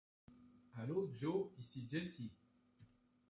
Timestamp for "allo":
0.73-1.11